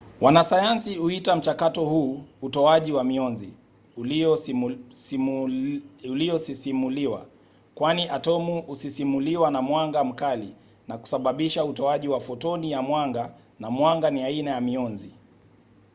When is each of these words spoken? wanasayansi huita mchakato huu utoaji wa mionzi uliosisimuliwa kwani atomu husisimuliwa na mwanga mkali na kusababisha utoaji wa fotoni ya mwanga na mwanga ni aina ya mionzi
wanasayansi 0.21 0.95
huita 0.95 1.35
mchakato 1.35 1.85
huu 1.85 2.23
utoaji 2.41 2.91
wa 2.91 3.03
mionzi 3.03 3.53
uliosisimuliwa 6.09 7.27
kwani 7.75 8.09
atomu 8.09 8.61
husisimuliwa 8.61 9.51
na 9.51 9.61
mwanga 9.61 10.03
mkali 10.03 10.55
na 10.87 10.97
kusababisha 10.97 11.65
utoaji 11.65 12.07
wa 12.07 12.19
fotoni 12.21 12.71
ya 12.71 12.81
mwanga 12.81 13.33
na 13.59 13.69
mwanga 13.69 14.11
ni 14.11 14.23
aina 14.23 14.51
ya 14.51 14.61
mionzi 14.61 15.09